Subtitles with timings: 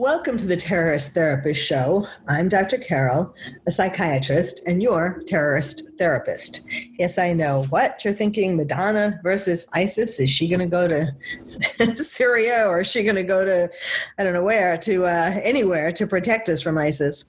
[0.00, 2.06] Welcome to the Terrorist Therapist Show.
[2.26, 2.78] I'm Dr.
[2.78, 3.34] Carol,
[3.66, 6.66] a psychiatrist, and your terrorist therapist.
[6.98, 7.64] Yes, I know.
[7.64, 8.02] What?
[8.02, 10.18] You're thinking Madonna versus ISIS?
[10.18, 13.68] Is she going to go to Syria or is she going to go to,
[14.18, 17.26] I don't know where, to uh, anywhere to protect us from ISIS?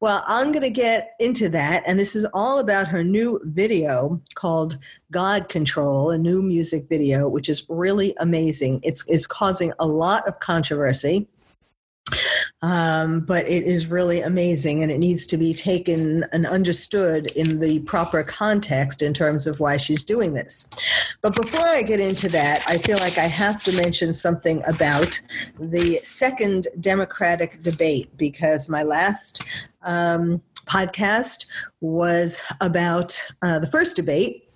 [0.00, 4.18] Well, I'm going to get into that, and this is all about her new video
[4.34, 4.78] called
[5.10, 8.80] God Control, a new music video, which is really amazing.
[8.82, 11.28] It's, it's causing a lot of controversy.
[12.62, 17.60] Um, but it is really amazing and it needs to be taken and understood in
[17.60, 20.70] the proper context in terms of why she's doing this.
[21.20, 25.20] But before I get into that, I feel like I have to mention something about
[25.58, 29.42] the second Democratic debate because my last
[29.82, 31.46] um, podcast
[31.80, 34.48] was about uh, the first debate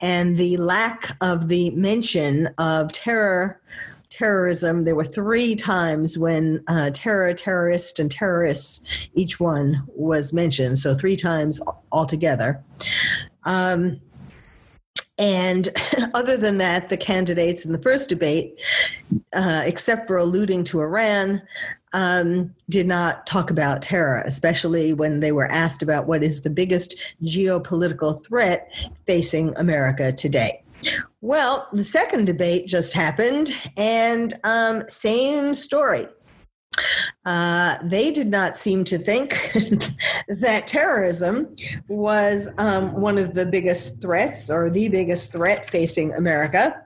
[0.00, 3.60] and the lack of the mention of terror
[4.14, 4.84] terrorism.
[4.84, 10.78] There were three times when uh, terror, terrorist, and terrorists, each one was mentioned.
[10.78, 12.62] So three times altogether.
[13.44, 14.00] Um,
[15.18, 15.68] and
[16.14, 18.60] other than that, the candidates in the first debate,
[19.32, 21.42] uh, except for alluding to Iran,
[21.92, 26.50] um, did not talk about terror, especially when they were asked about what is the
[26.50, 28.68] biggest geopolitical threat
[29.06, 30.63] facing America today.
[31.20, 36.06] Well, the second debate just happened, and um, same story.
[37.24, 39.30] Uh, they did not seem to think
[40.28, 41.54] that terrorism
[41.88, 46.82] was um, one of the biggest threats or the biggest threat facing America.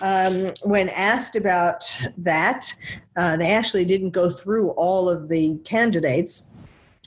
[0.00, 1.84] Um, when asked about
[2.18, 2.72] that,
[3.16, 6.50] uh, they actually didn't go through all of the candidates,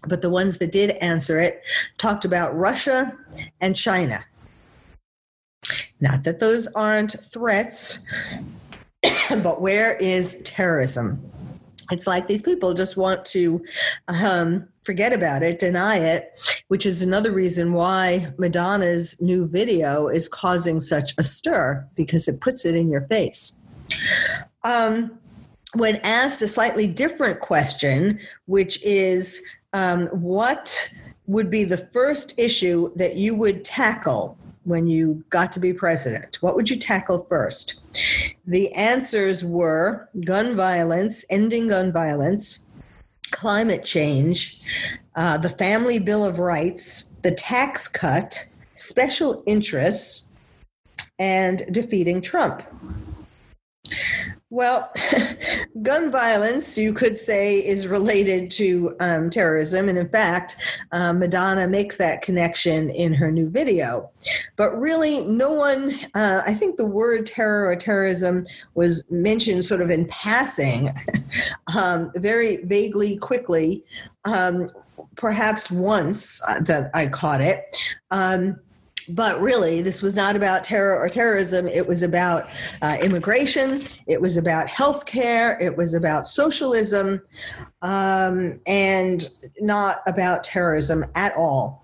[0.08, 1.62] but the ones that did answer it
[1.98, 3.18] talked about Russia
[3.62, 4.24] and China.
[6.04, 8.00] Not that those aren't threats,
[9.30, 11.32] but where is terrorism?
[11.92, 13.64] It's like these people just want to
[14.10, 16.38] um, forget about it, deny it,
[16.68, 22.42] which is another reason why Madonna's new video is causing such a stir because it
[22.42, 23.62] puts it in your face.
[24.66, 25.18] Um,
[25.76, 30.94] when asked a slightly different question, which is um, what
[31.28, 36.42] would be the first issue that you would tackle when you got to be president?
[36.42, 37.82] What would you tackle first?
[38.46, 42.70] The answers were gun violence, ending gun violence,
[43.32, 44.62] climate change,
[45.16, 50.34] uh, the Family Bill of Rights, the tax cut, special interests,
[51.20, 52.64] and defeating Trump.
[54.54, 54.94] Well,
[55.82, 59.90] gun violence, you could say, is related to um, terrorism.
[59.90, 60.58] And in fact,
[60.92, 64.12] uh, Madonna makes that connection in her new video.
[64.56, 69.82] But really, no one, uh, I think the word terror or terrorism was mentioned sort
[69.82, 70.90] of in passing,
[71.76, 73.84] um, very vaguely, quickly,
[74.26, 74.70] um,
[75.16, 77.76] perhaps once uh, that I caught it.
[79.10, 81.68] But really, this was not about terror or terrorism.
[81.68, 82.50] It was about
[82.82, 83.84] uh, immigration.
[84.08, 85.60] It was about healthcare.
[85.62, 87.22] It was about socialism,
[87.82, 89.28] um, and
[89.60, 91.84] not about terrorism at all.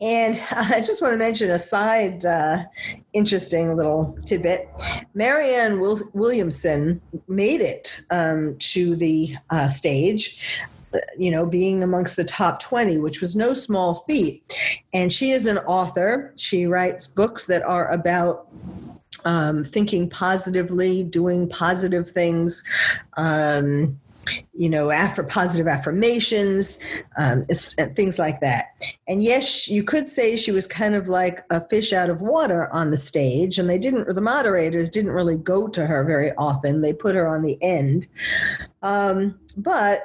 [0.00, 2.64] And I just want to mention a side uh,
[3.12, 4.68] interesting little tidbit.
[5.14, 5.80] Marianne
[6.12, 10.62] Williamson made it um, to the uh, stage
[11.18, 14.75] you know, being amongst the top 20, which was no small feat.
[14.96, 16.32] And she is an author.
[16.36, 18.48] She writes books that are about
[19.26, 22.62] um, thinking positively, doing positive things.
[23.18, 24.00] Um,
[24.54, 26.78] you know, after positive affirmations,
[27.18, 27.44] um,
[27.94, 28.70] things like that.
[29.06, 32.68] And yes, you could say she was kind of like a fish out of water
[32.72, 36.80] on the stage, and they didn't, the moderators didn't really go to her very often.
[36.80, 38.08] They put her on the end.
[38.82, 40.00] Um, but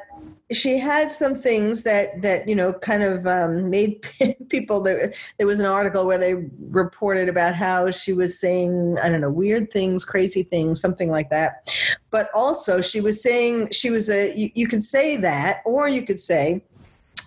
[0.51, 4.06] she had some things that that you know kind of um, made
[4.50, 6.33] people there, there was an article where they
[6.69, 11.30] reported about how she was saying i don't know weird things crazy things something like
[11.30, 11.74] that.
[12.09, 16.03] But also she was saying she was a you, you could say that or you
[16.03, 16.63] could say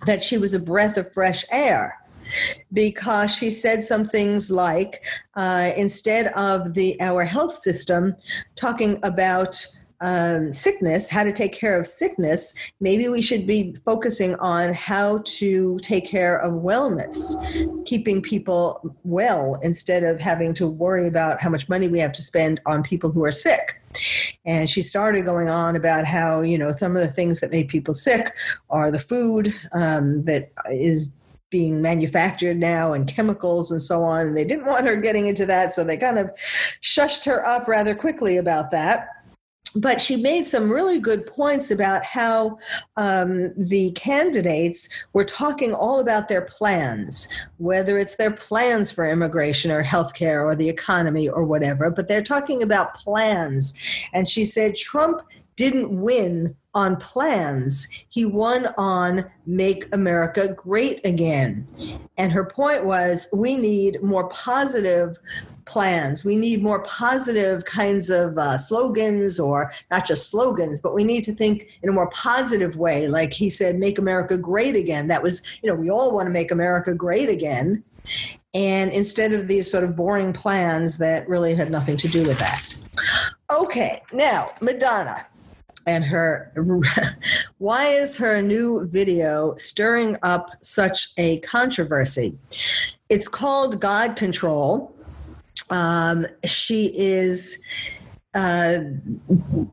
[0.05, 1.97] that she was a breath of fresh air
[2.73, 5.03] because she said some things like
[5.35, 8.15] uh, instead of the our health system
[8.55, 9.65] talking about
[10.01, 15.19] um, sickness, how to take care of sickness, maybe we should be focusing on how
[15.25, 17.35] to take care of wellness,
[17.85, 22.23] keeping people well instead of having to worry about how much money we have to
[22.23, 23.81] spend on people who are sick.
[24.45, 27.69] And she started going on about how, you know, some of the things that make
[27.69, 28.33] people sick
[28.69, 31.15] are the food um, that is
[31.49, 34.27] being manufactured now and chemicals and so on.
[34.27, 36.29] And they didn't want her getting into that, so they kind of
[36.81, 39.14] shushed her up rather quickly about that
[39.75, 42.57] but she made some really good points about how
[42.95, 47.27] um, the candidates were talking all about their plans,
[47.57, 52.23] whether it's their plans for immigration or healthcare or the economy or whatever, but they're
[52.23, 53.73] talking about plans.
[54.13, 55.21] And she said Trump
[55.55, 57.87] didn't win on plans.
[58.09, 61.65] He won on Make America Great Again.
[62.17, 65.17] And her point was we need more positive
[65.65, 66.23] plans.
[66.23, 71.23] We need more positive kinds of uh, slogans, or not just slogans, but we need
[71.25, 73.07] to think in a more positive way.
[73.07, 75.07] Like he said, make America great again.
[75.07, 77.83] That was, you know, we all want to make America great again.
[78.53, 82.39] And instead of these sort of boring plans that really had nothing to do with
[82.39, 82.75] that.
[83.51, 85.25] Okay, now, Madonna
[85.85, 86.51] and her
[87.57, 92.37] why is her new video stirring up such a controversy
[93.09, 94.94] it's called god control
[95.69, 97.61] um, she is
[98.35, 98.79] uh,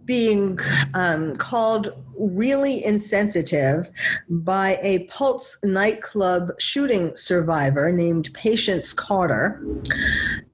[0.04, 0.58] being
[0.94, 3.90] um, called really insensitive
[4.28, 9.64] by a Pulse nightclub shooting survivor named Patience Carter.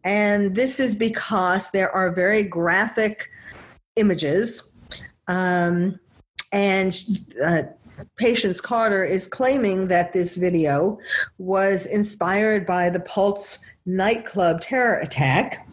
[0.05, 3.31] And this is because there are very graphic
[3.96, 4.75] images.
[5.26, 6.00] Um,
[6.52, 6.99] and
[7.44, 7.62] uh,
[8.17, 10.99] Patience Carter is claiming that this video
[11.38, 13.58] was inspired by the Pulse
[13.88, 15.67] nightclub terror attack,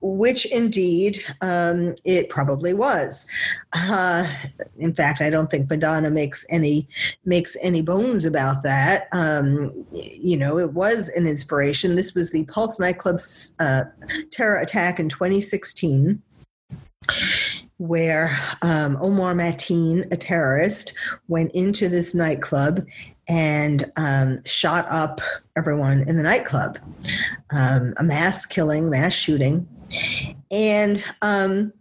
[0.00, 3.26] which indeed um, it probably was.
[3.72, 4.26] Uh,
[4.78, 6.88] in fact, I don't think Madonna makes any
[7.24, 9.08] makes any bones about that.
[9.12, 11.96] Um, you know, it was an inspiration.
[11.96, 13.84] This was the Pulse nightclub's uh,
[14.30, 16.20] terror attack in 2016
[17.78, 20.94] where um, Omar Mateen, a terrorist,
[21.28, 22.86] went into this nightclub
[23.28, 25.20] and um, shot up
[25.56, 26.78] everyone in the nightclub.
[27.50, 29.66] Um, a mass killing, mass shooting,
[30.50, 31.72] and um,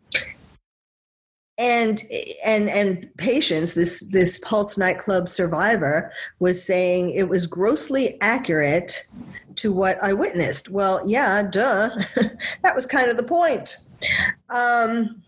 [1.58, 2.04] and
[2.46, 9.06] and and patience this this pulse nightclub survivor was saying it was grossly accurate
[9.56, 10.70] to what i witnessed.
[10.70, 11.90] Well yeah duh.
[12.64, 13.78] That was kind of the point.
[14.50, 15.22] Um,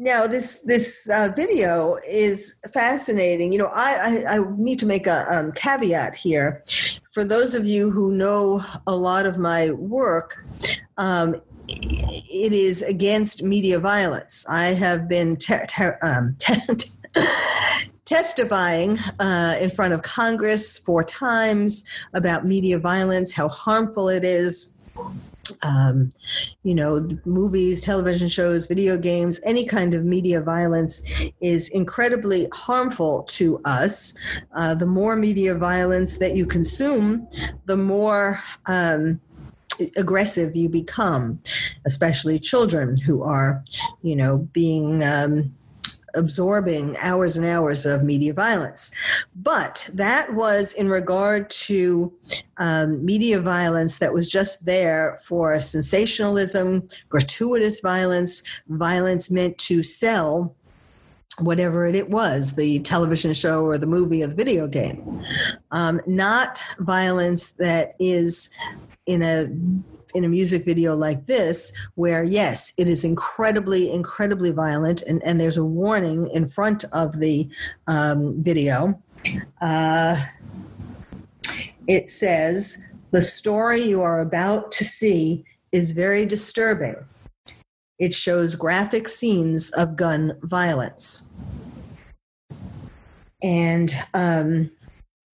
[0.00, 3.52] now, this this uh, video is fascinating.
[3.52, 6.62] You know, I, I, I need to make a um, caveat here.
[7.10, 10.46] For those of you who know a lot of my work,
[10.98, 11.34] um,
[11.66, 14.46] it is against media violence.
[14.48, 15.56] I have been te-
[16.00, 16.76] um, te-
[18.04, 21.82] testifying uh, in front of Congress four times
[22.14, 24.74] about media violence, how harmful it is
[25.62, 26.12] um,
[26.62, 31.02] you know, movies, television shows, video games, any kind of media violence
[31.40, 34.14] is incredibly harmful to us.
[34.54, 37.28] Uh, the more media violence that you consume,
[37.66, 39.20] the more um,
[39.96, 41.38] aggressive you become,
[41.86, 43.64] especially children who are,
[44.02, 45.02] you know, being.
[45.02, 45.54] Um,
[46.18, 48.90] absorbing hours and hours of media violence.
[49.34, 52.12] But that was in regard to
[52.58, 60.54] um, media violence that was just there for sensationalism, gratuitous violence, violence meant to sell
[61.38, 65.22] whatever it was the television show or the movie or the video game
[65.70, 68.50] um, not violence that is
[69.06, 69.48] in a
[70.18, 75.40] in a music video like this, where yes, it is incredibly, incredibly violent, and, and
[75.40, 77.48] there's a warning in front of the
[77.86, 79.00] um, video.
[79.60, 80.20] Uh,
[81.86, 86.96] it says, The story you are about to see is very disturbing.
[88.00, 91.32] It shows graphic scenes of gun violence.
[93.40, 94.70] And um,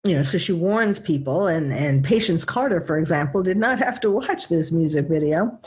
[0.04, 4.00] you know, so she warns people, and and Patience Carter, for example, did not have
[4.02, 5.60] to watch this music video,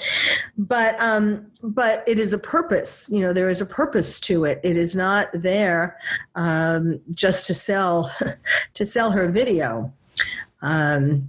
[0.59, 3.09] but um, but it is a purpose.
[3.13, 4.59] You know, there is a purpose to it.
[4.65, 5.99] It is not there
[6.35, 8.13] um, just to sell
[8.75, 9.93] to sell her video.
[10.63, 11.29] Um,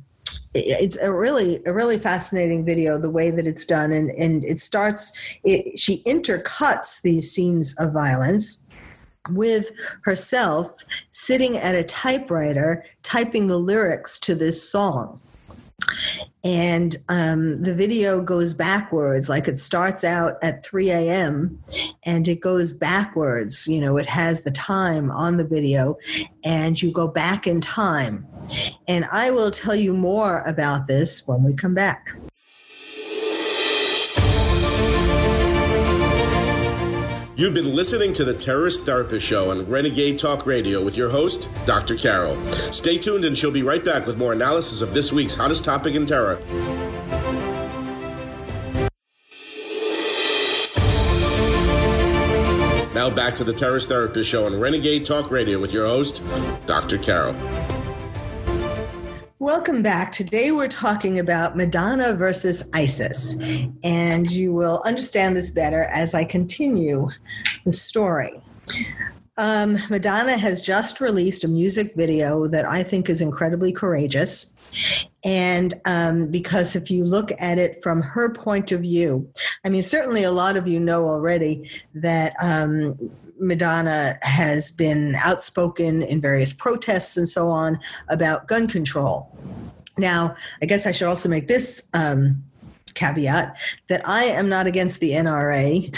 [0.56, 4.60] it's a really a really fascinating video the way that it's done and and it
[4.60, 5.12] starts
[5.44, 8.65] it she intercuts these scenes of violence
[9.30, 9.72] with
[10.04, 15.20] herself sitting at a typewriter typing the lyrics to this song.
[16.44, 21.62] and um, the video goes backwards like it starts out at 3 a.m
[22.04, 25.98] and it goes backwards you know it has the time on the video
[26.46, 28.26] and you go back in time
[28.88, 32.16] and i will tell you more about this when we come back
[37.38, 41.50] You've been listening to the Terrorist Therapist Show on Renegade Talk Radio with your host,
[41.66, 41.96] Dr.
[41.98, 42.42] Carol.
[42.72, 45.96] Stay tuned and she'll be right back with more analysis of this week's hottest topic
[45.96, 46.40] in terror.
[52.94, 56.24] Now back to the Terrorist Therapist Show on Renegade Talk Radio with your host,
[56.68, 56.98] Dr.
[56.98, 57.34] Carol.
[59.46, 60.12] Welcome back.
[60.12, 63.40] Today we're talking about Madonna versus ISIS,
[63.84, 67.10] and you will understand this better as I continue
[67.64, 68.42] the story.
[69.38, 74.56] Um, Madonna has just released a music video that I think is incredibly courageous.
[75.24, 79.30] And um, because if you look at it from her point of view,
[79.64, 82.98] I mean, certainly a lot of you know already that um,
[83.40, 89.36] Madonna has been outspoken in various protests and so on about gun control.
[89.98, 92.44] Now, I guess I should also make this um,
[92.96, 95.96] caveat that I am not against the NRA.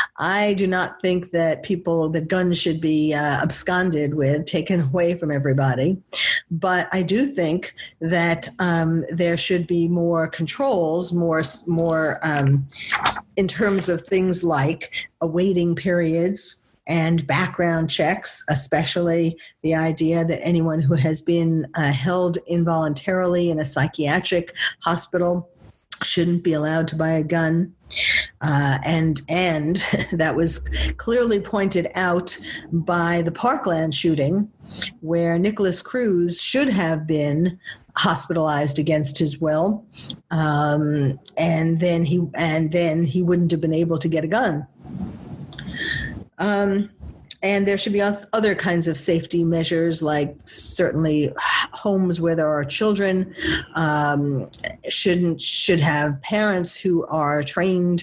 [0.18, 5.14] I do not think that people, that guns should be uh, absconded with, taken away
[5.14, 6.02] from everybody.
[6.50, 12.66] But I do think that um, there should be more controls, more, more um,
[13.36, 20.80] in terms of things like awaiting periods and background checks, especially the idea that anyone
[20.80, 25.48] who has been uh, held involuntarily in a psychiatric hospital
[26.02, 27.74] shouldn't be allowed to buy a gun.
[28.40, 29.76] Uh, and and
[30.12, 32.36] that was clearly pointed out
[32.72, 34.50] by the Parkland shooting,
[35.00, 37.58] where Nikolas Cruz should have been
[37.96, 39.84] hospitalized against his will,
[40.30, 44.66] um, and then he and then he wouldn't have been able to get a gun.
[46.38, 46.90] Um,
[47.42, 51.32] and there should be other kinds of safety measures, like certainly
[51.72, 53.32] homes where there are children
[53.74, 54.46] um,
[54.88, 58.02] shouldn't should have parents who are trained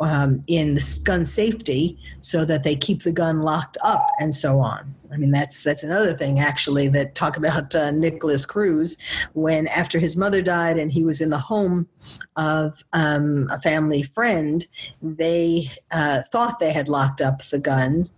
[0.00, 4.94] um, in gun safety so that they keep the gun locked up and so on.
[5.16, 8.98] I mean, that's that's another thing actually that talk about uh, Nikolas Cruz
[9.32, 11.88] when after his mother died and he was in the home
[12.36, 14.66] of um, a family friend,
[15.00, 18.10] they uh, thought they had locked up the gun,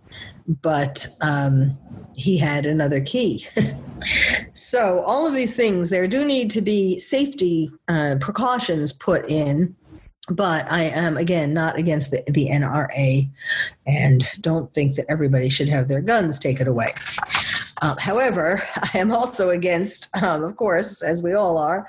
[0.61, 1.77] but um,
[2.17, 3.47] he had another key.
[4.51, 9.73] so all of these things, there do need to be safety uh, precautions put in
[10.29, 13.29] but I am again not against the, the NRA
[13.87, 16.93] and don't think that everybody should have their guns taken away.
[17.81, 18.61] Um, however,
[18.93, 21.87] I am also against, um, of course, as we all are,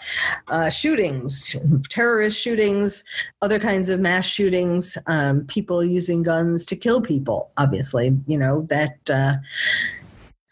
[0.49, 1.57] uh, shootings,
[1.89, 3.05] terrorist shootings,
[3.43, 7.51] other kinds of mass shootings, um, people using guns to kill people.
[7.57, 8.99] Obviously, you know that.
[9.11, 9.35] Uh,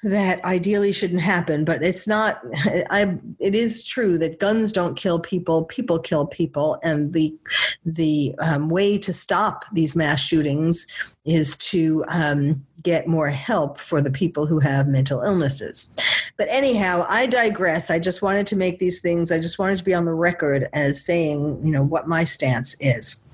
[0.05, 2.41] that ideally shouldn't happen but it's not
[2.91, 7.37] i it is true that guns don't kill people people kill people and the
[7.85, 10.87] the um, way to stop these mass shootings
[11.25, 15.95] is to um, get more help for the people who have mental illnesses.
[16.37, 17.91] But anyhow i digress.
[17.91, 20.69] I just wanted to make these things i just wanted to be on the record
[20.73, 23.25] as saying you know what my stance is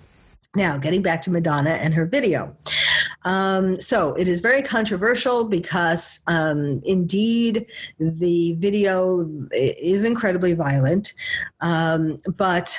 [0.56, 2.56] now, getting back to Madonna and her video.
[3.24, 7.66] Um, so it is very controversial because um, indeed
[7.98, 11.14] the video is incredibly violent,
[11.60, 12.78] um, but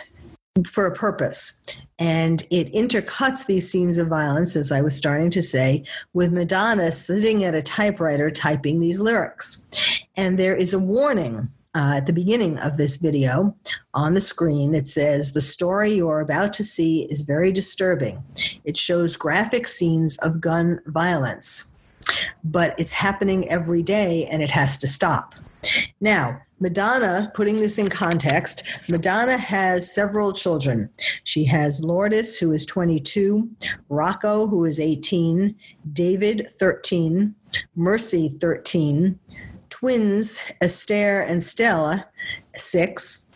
[0.68, 1.66] for a purpose.
[2.00, 6.92] And it intercuts these scenes of violence, as I was starting to say, with Madonna
[6.92, 9.68] sitting at a typewriter typing these lyrics.
[10.16, 13.54] And there is a warning uh, at the beginning of this video
[13.94, 18.24] on the screen, it says, The story you're about to see is very disturbing.
[18.64, 21.76] It shows graphic scenes of gun violence,
[22.44, 25.36] but it's happening every day and it has to stop.
[26.00, 30.90] Now, Madonna, putting this in context, Madonna has several children.
[31.26, 33.50] She has Lourdes, who is 22,
[33.90, 35.54] Rocco, who is 18,
[35.92, 37.36] David, 13,
[37.76, 39.20] Mercy, 13,
[39.86, 42.08] twins, Esther and Stella,
[42.56, 43.30] six.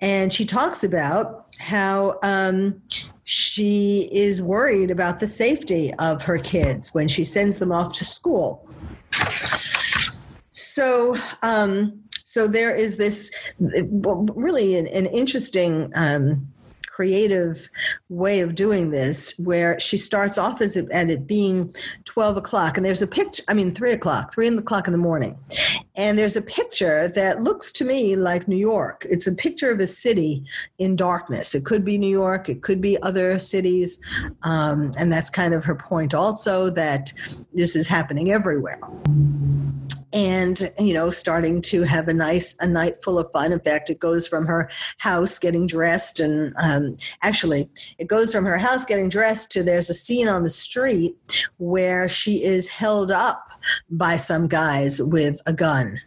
[0.00, 2.82] And she talks about how um,
[3.22, 8.04] she is worried about the safety of her kids when she sends them off to
[8.04, 8.68] school.
[10.50, 13.30] So, um, so there is this
[13.60, 16.52] really an, an interesting um,
[16.92, 17.70] creative
[18.10, 22.76] way of doing this where she starts off as it, at it being 12 o'clock
[22.76, 25.38] and there's a picture i mean 3 o'clock 3 o'clock in the morning.
[25.94, 29.06] And there's a picture that looks to me like new york.
[29.08, 30.44] It's a picture of a city
[30.78, 31.54] in darkness.
[31.54, 34.00] It could be new york it could be other cities
[34.42, 37.12] um, and that's kind of her point also that
[37.52, 38.80] this is happening everywhere
[40.12, 43.52] and you know starting to have a nice a night full of fun.
[43.52, 48.44] In fact it goes from her house getting dressed and um, actually it goes from
[48.44, 51.16] her house getting dressed to there's a scene on the street
[51.58, 53.50] where she is held up
[53.90, 56.00] by some guys with a gun.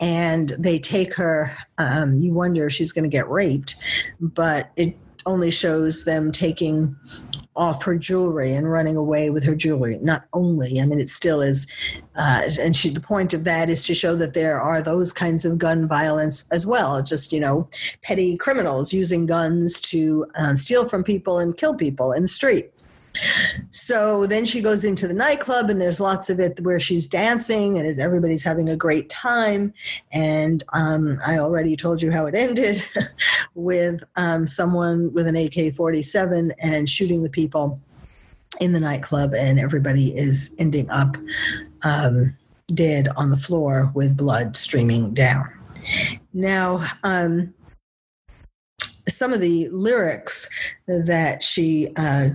[0.00, 3.76] And they take her um, you wonder if she's going to get raped
[4.20, 6.96] but it only shows them taking
[7.56, 9.98] off her jewelry and running away with her jewelry.
[10.02, 11.66] Not only, I mean, it still is,
[12.16, 15.44] uh, and she, the point of that is to show that there are those kinds
[15.44, 17.02] of gun violence as well.
[17.02, 17.68] Just you know,
[18.02, 22.73] petty criminals using guns to um, steal from people and kill people in the street.
[23.70, 27.78] So then she goes into the nightclub, and there's lots of it where she's dancing,
[27.78, 29.72] and everybody's having a great time.
[30.12, 32.84] And um, I already told you how it ended
[33.54, 37.80] with um, someone with an AK 47 and shooting the people
[38.60, 41.16] in the nightclub, and everybody is ending up
[41.82, 42.36] um,
[42.68, 45.48] dead on the floor with blood streaming down.
[46.32, 47.52] Now, um,
[49.08, 50.48] some of the lyrics
[50.86, 52.30] that she uh,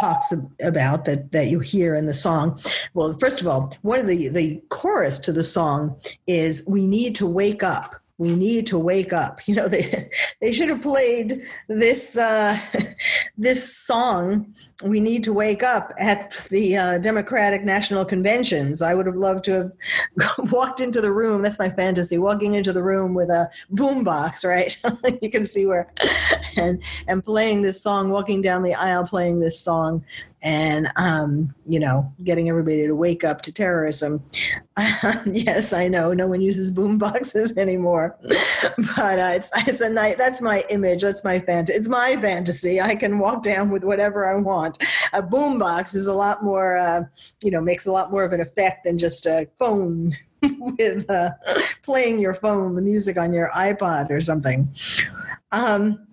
[0.00, 2.60] talks about that that you hear in the song.
[2.94, 7.14] Well, first of all, one of the the chorus to the song is "We need
[7.16, 9.40] to wake up." we need to wake up.
[9.48, 10.08] You know, they
[10.40, 12.60] they should have played this uh,
[13.38, 14.54] this song.
[14.82, 18.80] We need to wake up at the uh, Democratic National Conventions.
[18.82, 19.72] I would have loved to have
[20.52, 21.42] walked into the room.
[21.42, 22.18] That's my fantasy.
[22.18, 24.78] Walking into the room with a boombox, right?
[25.22, 25.92] you can see where,
[26.56, 28.10] and and playing this song.
[28.10, 30.04] Walking down the aisle, playing this song
[30.42, 34.22] and um, you know getting everybody to wake up to terrorism
[35.26, 38.16] yes i know no one uses boom boxes anymore
[38.96, 42.80] but uh, it's it's a night that's my image that's my fantasy it's my fantasy
[42.80, 44.69] i can walk down with whatever i want
[45.12, 47.02] a boom box is a lot more uh,
[47.42, 51.30] you know makes a lot more of an effect than just a phone with uh,
[51.82, 54.68] playing your phone the music on your ipod or something.
[55.52, 56.06] Um,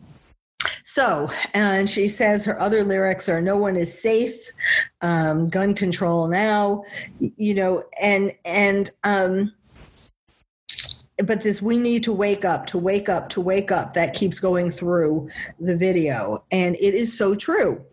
[0.83, 4.49] so, and she says her other lyrics are "No one is safe,"
[5.01, 6.83] um, "Gun control now,"
[7.19, 9.53] you know, and and um,
[11.25, 14.39] but this we need to wake up to wake up to wake up that keeps
[14.39, 16.43] going through the video.
[16.51, 17.83] And it is so true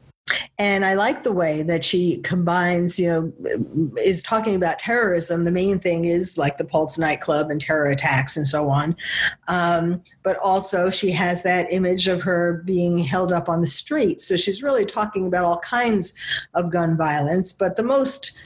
[0.58, 5.44] and I like the way that she combines, you know, is talking about terrorism.
[5.44, 8.96] The main thing is like the Pulse nightclub and terror attacks and so on.
[9.48, 14.20] Um, but also, she has that image of her being held up on the street.
[14.20, 16.14] So she's really talking about all kinds
[16.54, 17.52] of gun violence.
[17.52, 18.40] But the most,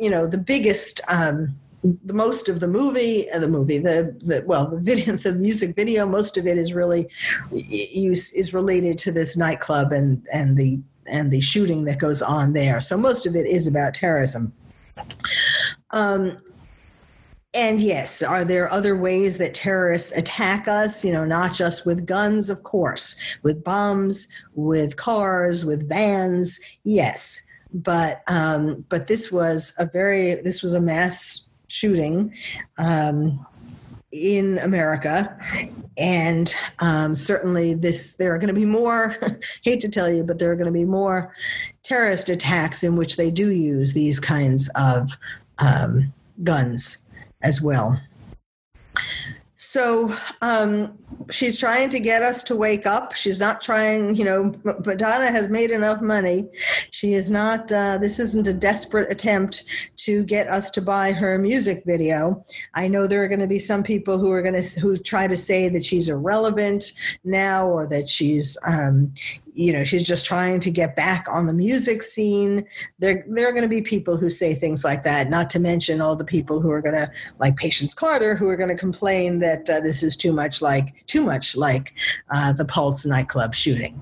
[0.00, 1.00] you know, the biggest.
[1.08, 1.56] Um,
[2.04, 5.74] the most of the movie, uh, the movie, the, the well, the video, the music
[5.74, 7.08] video, most of it is really
[7.52, 12.52] is, is related to this nightclub and and the and the shooting that goes on
[12.52, 12.80] there.
[12.80, 14.52] So most of it is about terrorism.
[15.90, 16.38] Um,
[17.52, 21.04] and yes, are there other ways that terrorists attack us?
[21.04, 26.60] You know, not just with guns, of course, with bombs, with cars, with vans.
[26.84, 27.40] Yes,
[27.74, 32.32] but um, but this was a very this was a mass shooting.
[32.78, 33.44] Um,
[34.12, 35.38] in America.
[35.96, 39.16] And um, certainly, this there are going to be more.
[39.64, 41.34] hate to tell you, but there are going to be more
[41.82, 45.16] terrorist attacks in which they do use these kinds of
[45.58, 47.08] um, guns
[47.42, 48.00] as well.
[49.56, 50.98] So um,
[51.30, 53.14] she's trying to get us to wake up.
[53.14, 56.48] She's not trying, you know, Madonna has made enough money.
[56.90, 59.64] She is not, uh, this isn't a desperate attempt
[59.98, 62.44] to get us to buy her music video.
[62.74, 65.26] I know there are going to be some people who are going to, who try
[65.26, 66.92] to say that she's irrelevant
[67.24, 69.12] now or that she's, um,
[69.54, 72.64] you know she's just trying to get back on the music scene
[72.98, 76.00] there there are going to be people who say things like that not to mention
[76.00, 79.38] all the people who are going to like patience carter who are going to complain
[79.38, 81.94] that uh, this is too much like too much like
[82.30, 84.00] uh, the pulse nightclub shooting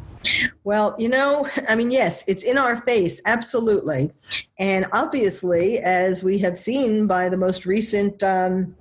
[0.64, 4.10] well, you know, I mean, yes, it's in our face, absolutely.
[4.58, 8.74] And obviously, as we have seen by the most recent um,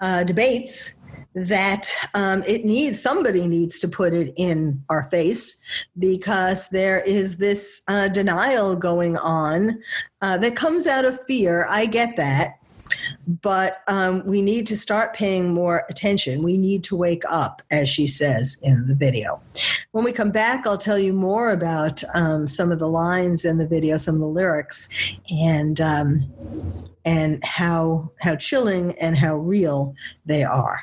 [0.00, 0.94] uh, debates,
[1.34, 5.62] that um, it needs somebody needs to put it in our face
[5.98, 9.80] because there is this uh, denial going on
[10.20, 11.66] uh, that comes out of fear.
[11.70, 12.58] I get that.
[13.42, 16.42] But um, we need to start paying more attention.
[16.42, 19.40] We need to wake up, as she says in the video.
[19.92, 23.58] When we come back, I'll tell you more about um, some of the lines in
[23.58, 24.88] the video, some of the lyrics,
[25.30, 26.32] and um,
[27.04, 29.94] and how how chilling and how real
[30.26, 30.80] they are.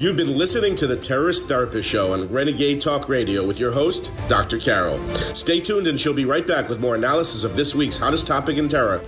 [0.00, 4.12] You've been listening to the Terrorist Therapist Show on Renegade Talk Radio with your host,
[4.28, 4.56] Dr.
[4.56, 5.04] Carol.
[5.34, 8.58] Stay tuned and she'll be right back with more analysis of this week's hottest topic
[8.58, 9.02] in terror.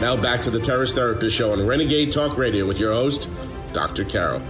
[0.00, 3.30] Now back to the Terrorist Therapist Show on Renegade Talk Radio with your host,
[3.72, 4.04] Dr.
[4.04, 4.42] Carol.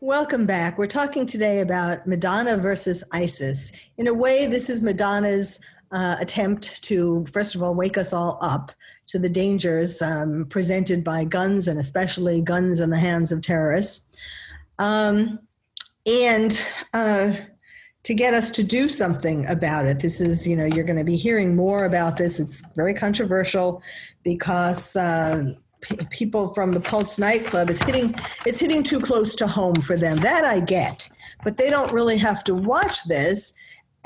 [0.00, 0.78] Welcome back.
[0.78, 3.72] We're talking today about Madonna versus ISIS.
[3.98, 8.38] In a way, this is Madonna's uh, attempt to, first of all, wake us all
[8.40, 8.72] up
[9.06, 14.16] to the dangers um, presented by guns and especially guns in the hands of terrorists.
[14.78, 15.38] Um,
[16.06, 16.60] and
[16.92, 17.32] uh,
[18.04, 20.00] to get us to do something about it.
[20.00, 22.40] This is, you know, you're going to be hearing more about this.
[22.40, 23.82] It's very controversial
[24.24, 25.52] because uh,
[26.10, 28.14] people from the Pulse nightclub, it's hitting,
[28.46, 30.16] it's hitting too close to home for them.
[30.18, 31.08] That I get,
[31.44, 33.52] but they don't really have to watch this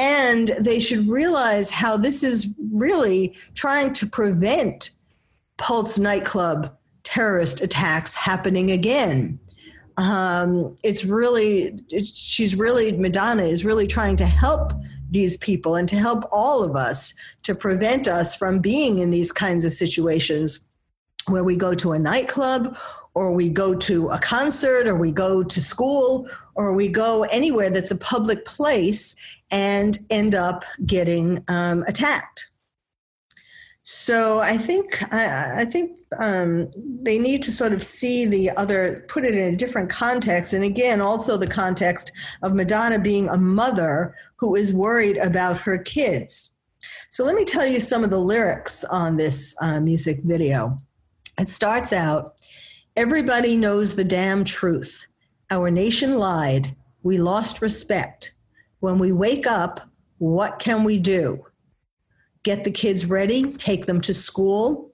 [0.03, 4.91] and they should realize how this is really trying to prevent
[5.59, 9.39] Pulse nightclub terrorist attacks happening again.
[9.97, 14.73] Um, it's really, she's really, Madonna is really trying to help
[15.09, 19.31] these people and to help all of us to prevent us from being in these
[19.31, 20.67] kinds of situations
[21.27, 22.77] where we go to a nightclub
[23.15, 27.71] or we go to a concert or we go to school or we go anywhere
[27.71, 29.15] that's a public place
[29.51, 32.49] and end up getting um, attacked.
[33.85, 36.69] So I think I, I think um,
[37.03, 40.65] they need to sort of see the other, put it in a different context, and
[40.65, 46.51] again, also the context of Madonna being a mother who is worried about her kids.
[47.09, 50.81] So let me tell you some of the lyrics on this uh, music video.
[51.39, 52.39] It starts out
[52.95, 55.07] Everybody knows the damn truth.
[55.51, 56.77] Our nation lied.
[57.03, 58.33] We lost respect.
[58.81, 61.47] When we wake up, what can we do?
[62.43, 64.93] Get the kids ready, take them to school.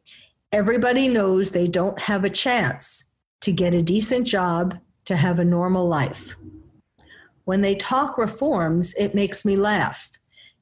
[0.53, 5.45] Everybody knows they don't have a chance to get a decent job, to have a
[5.45, 6.37] normal life.
[7.47, 10.13] When they talk reforms, it makes me laugh.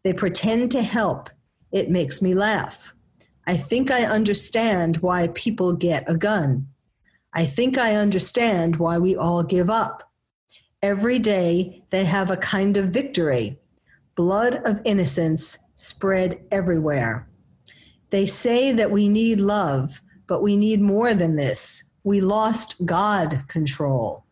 [0.04, 1.28] They pretend to help.
[1.70, 2.94] It makes me laugh.
[3.46, 6.68] I think I understand why people get a gun.
[7.32, 10.10] I think I understand why we all give up.
[10.82, 13.58] Every day they have a kind of victory.
[14.16, 17.28] Blood of innocence spread everywhere.
[18.10, 21.94] They say that we need love, but we need more than this.
[22.02, 24.24] We lost God control.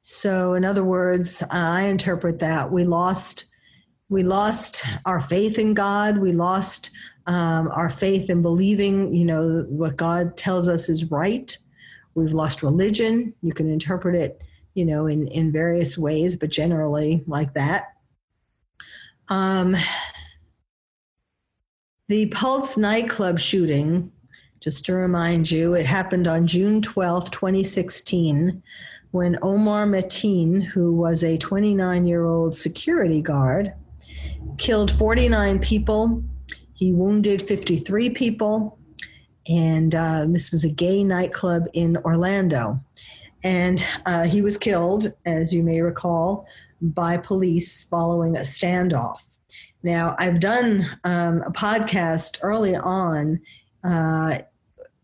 [0.00, 3.46] So, in other words, I interpret that we lost
[4.12, 6.18] we lost our faith in God.
[6.18, 6.90] We lost
[7.26, 11.56] um, our faith in believing, you know, what God tells us is right.
[12.14, 13.32] We've lost religion.
[13.40, 14.42] You can interpret it,
[14.74, 17.94] you know, in, in various ways, but generally like that.
[19.28, 19.76] Um,
[22.08, 24.12] the Pulse nightclub shooting,
[24.60, 28.62] just to remind you, it happened on June 12, 2016,
[29.10, 33.72] when Omar Mateen, who was a 29 year old security guard,
[34.58, 36.22] killed 49 people.
[36.74, 38.78] He wounded 53 people.
[39.48, 42.80] And uh, this was a gay nightclub in Orlando.
[43.42, 46.46] And uh, he was killed, as you may recall,
[46.80, 49.22] by police following a standoff.
[49.82, 53.40] Now, I've done um, a podcast early on,
[53.82, 54.38] uh,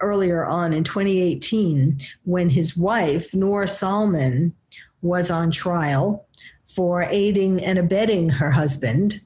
[0.00, 4.54] earlier on in 2018, when his wife, Noor Salman,
[5.02, 6.26] was on trial
[6.66, 9.20] for aiding and abetting her husband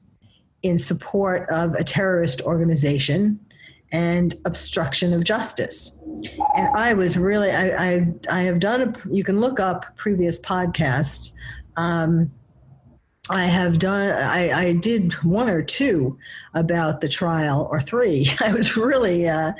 [0.63, 3.39] in support of a terrorist organization
[3.91, 5.99] and obstruction of justice.
[6.55, 10.39] And I was really, I, I, I have done, a, you can look up previous
[10.39, 11.31] podcasts.
[11.75, 12.31] Um,
[13.29, 16.17] I have done, I, I did one or two
[16.55, 18.27] about the trial, or three.
[18.41, 19.51] I was really, uh,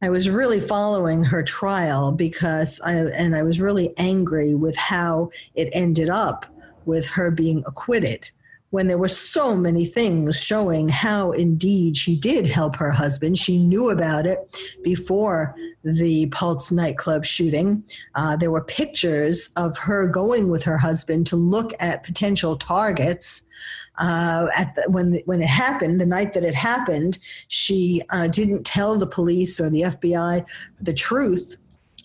[0.00, 5.30] I was really following her trial because I, and I was really angry with how
[5.54, 6.46] it ended up
[6.84, 8.30] with her being acquitted
[8.76, 13.38] when there were so many things showing how indeed she did help her husband.
[13.38, 17.82] She knew about it before the Pulse nightclub shooting.
[18.16, 23.48] Uh, there were pictures of her going with her husband to look at potential targets.
[23.96, 28.64] Uh, at the, when when it happened, the night that it happened, she uh, didn't
[28.64, 30.44] tell the police or the FBI
[30.82, 31.56] the truth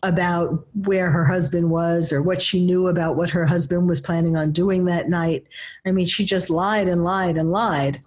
[0.03, 4.35] about where her husband was or what she knew about what her husband was planning
[4.35, 5.47] on doing that night.
[5.85, 8.01] I mean, she just lied and lied and lied.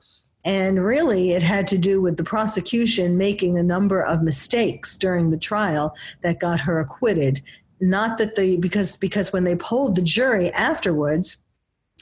[0.45, 5.31] And really, it had to do with the prosecution making a number of mistakes during
[5.31, 7.43] the trial that got her acquitted.
[7.81, 11.44] Not that the because because when they polled the jury afterwards,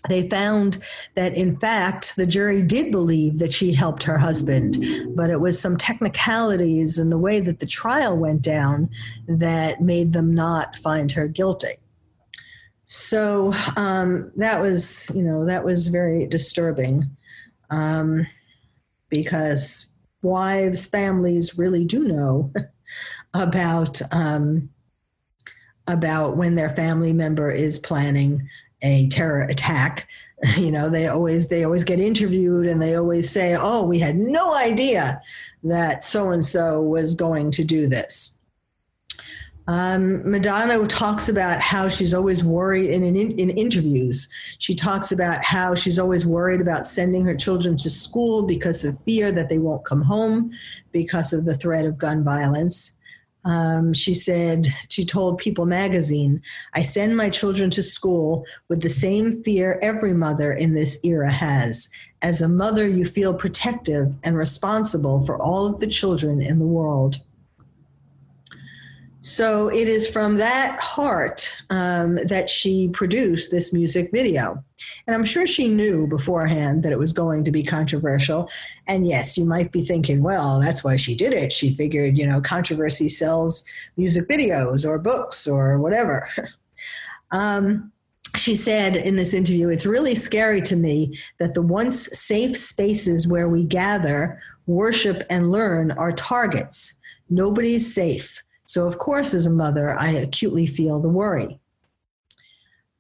[0.09, 0.79] they found
[1.15, 4.85] that in fact the jury did believe that she helped her husband
[5.15, 8.91] but it was some technicalities in the way that the trial went down
[9.29, 11.75] that made them not find her guilty.
[12.87, 17.17] So um, that was you know that was very disturbing
[17.71, 18.27] um,
[19.09, 22.53] because wives families really do know
[23.35, 24.69] about um,
[25.87, 28.49] about when their family member is planning
[28.83, 30.09] a terror attack
[30.57, 34.17] you know they always they always get interviewed and they always say oh we had
[34.17, 35.21] no idea
[35.63, 38.43] that so and so was going to do this
[39.69, 44.29] um, Madonna talks about how she's always worried in, in, in interviews.
[44.59, 49.01] She talks about how she's always worried about sending her children to school because of
[49.03, 50.51] fear that they won't come home
[50.91, 52.99] because of the threat of gun violence.
[53.45, 56.41] Um, she said, she told People magazine,
[56.75, 61.31] I send my children to school with the same fear every mother in this era
[61.31, 61.91] has.
[62.23, 66.67] As a mother, you feel protective and responsible for all of the children in the
[66.67, 67.17] world.
[69.25, 74.65] So it is from that heart um, that she produced this music video.
[75.13, 78.49] And I'm sure she knew beforehand that it was going to be controversial.
[78.87, 81.53] And yes, you might be thinking, well, that's why she did it.
[81.53, 83.63] She figured, you know, controversy sells
[83.99, 86.31] music videos or books or whatever.
[87.31, 87.93] um,
[88.39, 93.29] she said in this interview, it's really scary to me that the once safe spaces
[93.29, 97.03] where we gather, worship, and learn are targets.
[97.29, 98.43] Nobody's safe.
[98.65, 101.61] So, of course, as a mother, I acutely feel the worry.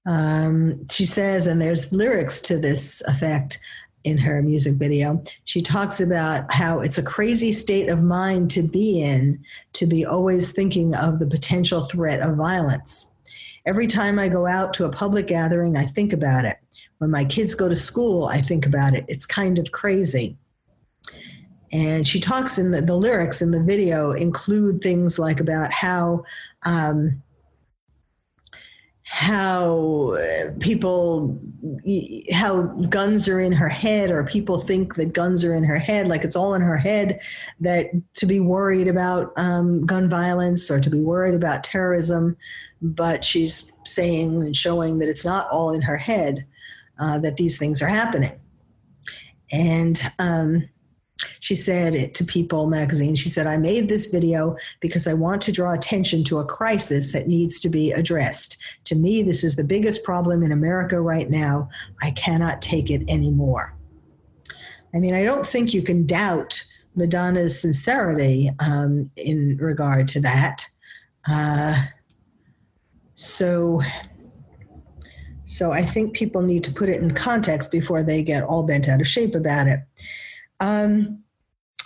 [0.06, 3.58] Um, she says, and there's lyrics to this effect
[4.04, 5.22] in her music video.
[5.44, 9.42] She talks about how it's a crazy state of mind to be in,
[9.74, 13.16] to be always thinking of the potential threat of violence.
[13.64, 16.56] Every time I go out to a public gathering, I think about it.
[16.98, 19.04] When my kids go to school, I think about it.
[19.08, 20.36] It's kind of crazy.
[21.72, 26.24] And she talks in the, the lyrics in the video include things like about how
[26.64, 27.22] um,
[29.22, 30.16] how
[30.60, 31.40] people
[32.32, 36.08] how guns are in her head or people think that guns are in her head
[36.08, 37.20] like it's all in her head
[37.60, 42.36] that to be worried about um, gun violence or to be worried about terrorism
[42.82, 46.44] but she's saying and showing that it's not all in her head
[46.98, 48.38] uh, that these things are happening.
[49.50, 50.68] And um,
[51.40, 53.14] she said it to People magazine.
[53.14, 57.12] She said, I made this video because I want to draw attention to a crisis
[57.12, 58.56] that needs to be addressed.
[58.84, 61.68] To me, this is the biggest problem in America right now.
[62.00, 63.74] I cannot take it anymore.
[64.94, 66.62] I mean, I don't think you can doubt
[66.94, 70.66] Madonna's sincerity um, in regard to that.
[71.28, 71.82] Uh,
[73.14, 73.80] so,
[75.44, 78.88] so I think people need to put it in context before they get all bent
[78.88, 79.80] out of shape about it.
[80.62, 81.24] Um,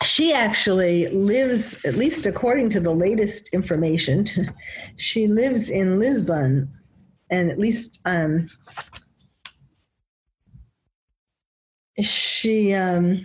[0.04, 4.26] she actually lives, at least according to the latest information,
[4.96, 6.70] she lives in Lisbon,
[7.30, 8.48] and at least um,
[12.02, 13.24] she um,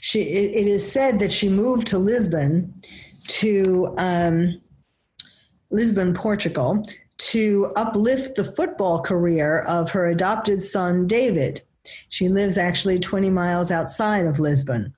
[0.00, 2.72] she it, it is said that she moved to Lisbon
[3.26, 4.60] to um,
[5.70, 6.84] Lisbon, Portugal,
[7.18, 11.62] to uplift the football career of her adopted son David.
[12.08, 14.94] She lives actually 20 miles outside of Lisbon.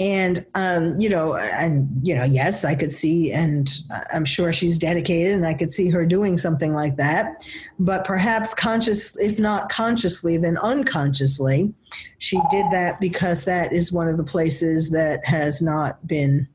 [0.00, 3.70] And, um, you know, and, you know, yes, I could see, and
[4.12, 7.46] I'm sure she's dedicated and I could see her doing something like that.
[7.78, 11.72] But perhaps conscious, if not consciously, then unconsciously,
[12.18, 16.48] she did that because that is one of the places that has not been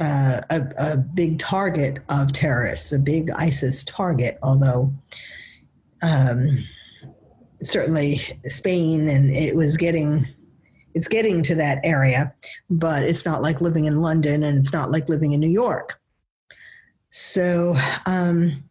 [0.00, 4.92] uh, a, a, big target of terrorists, a big ISIS target, although
[6.02, 6.64] um,
[7.64, 10.26] certainly Spain, and it was getting
[10.94, 12.34] it's getting to that area,
[12.68, 15.98] but it's not like living in London and it's not like living in New York.
[17.10, 18.64] So, um,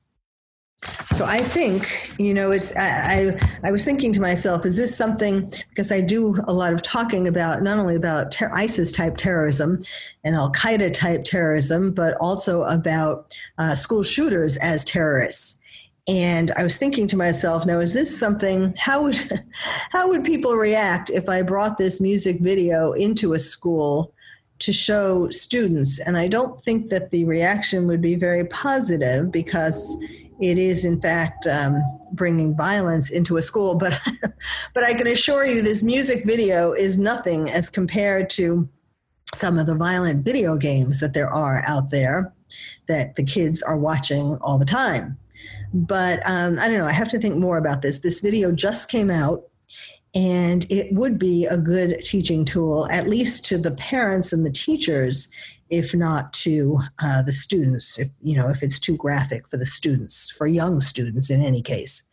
[1.13, 4.95] so I think you know it's I, I, I was thinking to myself, is this
[4.95, 9.15] something because I do a lot of talking about not only about ter- ISIS type
[9.15, 9.79] terrorism
[10.23, 15.60] and Al Qaeda type terrorism, but also about uh, school shooters as terrorists
[16.07, 18.73] and I was thinking to myself, now is this something?
[18.77, 19.19] How would
[19.91, 24.13] how would people react if I brought this music video into a school
[24.61, 25.99] to show students.
[25.99, 29.97] And I don't think that the reaction would be very positive because
[30.39, 31.81] it is, in fact, um,
[32.13, 33.75] bringing violence into a school.
[33.79, 33.99] But,
[34.73, 38.69] but I can assure you, this music video is nothing as compared to
[39.33, 42.31] some of the violent video games that there are out there
[42.87, 45.17] that the kids are watching all the time.
[45.73, 47.99] But um, I don't know, I have to think more about this.
[47.99, 49.43] This video just came out
[50.13, 54.51] and it would be a good teaching tool, at least to the parents and the
[54.51, 55.29] teachers,
[55.69, 57.97] if not to uh, the students.
[57.97, 61.61] If you know, if it's too graphic for the students, for young students, in any
[61.61, 62.03] case.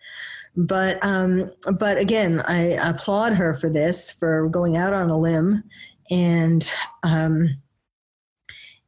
[0.56, 5.64] But um, but again, I applaud her for this, for going out on a limb,
[6.08, 6.70] and
[7.02, 7.48] um,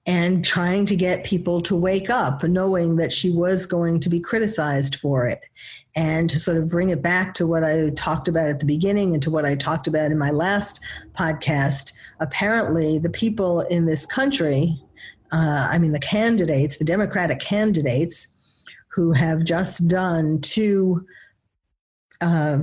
[0.06, 4.18] and trying to get people to wake up, knowing that she was going to be
[4.18, 5.40] criticized for it.
[5.94, 9.12] And to sort of bring it back to what I talked about at the beginning
[9.12, 10.80] and to what I talked about in my last
[11.12, 14.80] podcast, apparently the people in this country,
[15.32, 18.36] uh, I mean, the candidates, the Democratic candidates,
[18.88, 21.06] who have just done two.
[22.20, 22.60] Uh,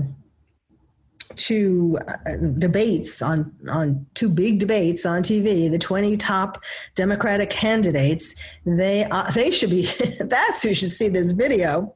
[1.36, 6.64] two uh, debates on on two big debates on TV, the 20 top
[6.96, 8.36] Democratic candidates,
[8.66, 9.88] they uh, they should be
[10.20, 11.94] that's who should see this video.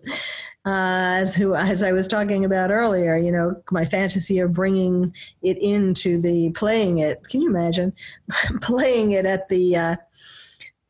[0.64, 5.16] Uh, as who as I was talking about earlier, you know, my fantasy of bringing
[5.42, 7.28] it into the playing it.
[7.30, 7.94] Can you imagine
[8.62, 9.96] playing it at the uh,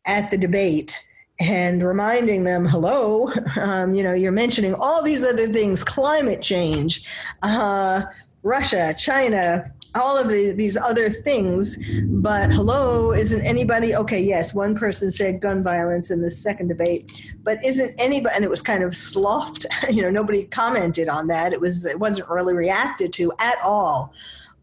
[0.05, 1.01] at the debate?
[1.41, 7.03] and reminding them, hello, um, you know, you're mentioning all these other things, climate change,
[7.41, 8.03] uh,
[8.43, 11.77] Russia, China, all of the, these other things.
[12.03, 14.21] But hello, isn't anybody okay?
[14.21, 17.11] Yes, one person said gun violence in the second debate,
[17.43, 18.33] but isn't anybody?
[18.35, 19.65] And it was kind of sloughed.
[19.91, 21.51] You know, nobody commented on that.
[21.51, 24.13] It was it wasn't really reacted to at all.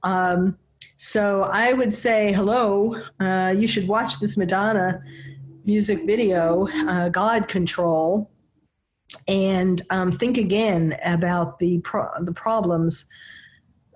[0.02, 0.56] Um,
[0.96, 5.02] so I would say, hello, uh, you should watch this Madonna
[5.64, 8.30] music video, uh, God Control,
[9.26, 13.04] and um, think again about the pro- the problems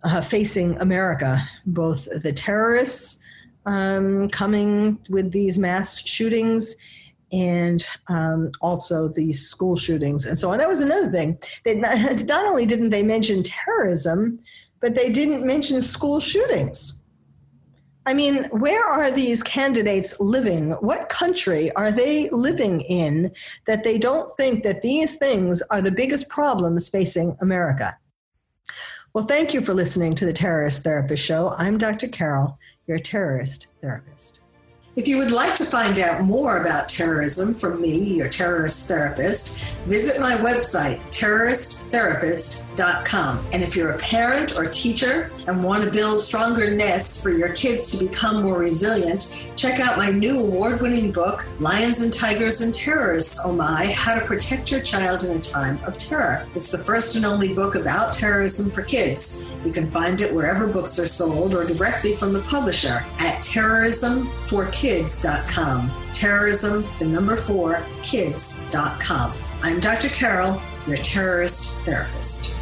[0.05, 3.23] uh, facing America, both the terrorists
[3.67, 6.77] um, coming with these mass shootings
[7.33, 10.59] and um, also the school shootings and so on.
[10.59, 11.39] That was another thing.
[11.65, 14.39] They not, not only didn't they mention terrorism,
[14.81, 17.03] but they didn't mention school shootings.
[18.05, 20.73] I mean, where are these candidates living?
[20.81, 23.33] What country are they living in
[23.69, 27.97] that they don't think that these things are the biggest problems facing America?
[29.15, 31.55] Well, thank you for listening to the Terrorist Therapist Show.
[31.59, 32.09] I'm Dr.
[32.09, 34.41] Carol, your terrorist therapist.
[34.97, 39.77] If you would like to find out more about terrorism from me, your terrorist therapist,
[39.87, 43.47] visit my website, terroristtherapist.com.
[43.53, 47.51] And if you're a parent or teacher and want to build stronger nests for your
[47.51, 52.63] kids to become more resilient, check out my new award winning book, Lions and Tigers
[52.63, 56.45] and Terrorists, Oh My How to Protect Your Child in a Time of Terror.
[56.57, 59.49] It's the first and only book about terrorism for kids.
[59.65, 64.29] You can find it wherever books are sold or directly from the publisher at Terrorism
[64.49, 64.83] for Kids
[65.23, 65.91] kids.com.
[66.13, 69.33] Terrorism, the number four, kids.com.
[69.63, 70.09] I'm Dr.
[70.09, 72.62] Carol, your terrorist therapist.